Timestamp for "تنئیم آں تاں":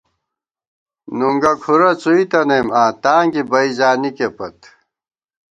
2.31-3.23